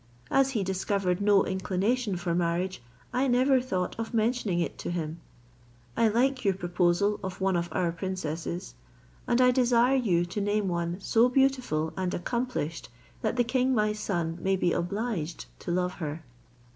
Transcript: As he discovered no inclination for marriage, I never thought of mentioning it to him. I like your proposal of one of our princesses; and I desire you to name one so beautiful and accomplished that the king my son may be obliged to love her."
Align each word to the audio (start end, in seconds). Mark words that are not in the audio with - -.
As 0.31 0.49
he 0.57 0.63
discovered 0.63 1.21
no 1.21 1.45
inclination 1.45 2.17
for 2.17 2.33
marriage, 2.33 2.81
I 3.13 3.27
never 3.27 3.61
thought 3.61 3.95
of 3.99 4.15
mentioning 4.15 4.59
it 4.59 4.79
to 4.79 4.89
him. 4.89 5.19
I 5.95 6.07
like 6.07 6.43
your 6.43 6.55
proposal 6.55 7.19
of 7.23 7.39
one 7.39 7.55
of 7.55 7.69
our 7.71 7.91
princesses; 7.91 8.73
and 9.27 9.39
I 9.39 9.51
desire 9.51 9.97
you 9.97 10.25
to 10.25 10.41
name 10.41 10.67
one 10.69 10.99
so 11.01 11.29
beautiful 11.29 11.93
and 11.95 12.15
accomplished 12.15 12.89
that 13.21 13.35
the 13.35 13.43
king 13.43 13.75
my 13.75 13.93
son 13.93 14.39
may 14.41 14.55
be 14.55 14.73
obliged 14.73 15.45
to 15.59 15.69
love 15.71 15.93
her." 16.01 16.23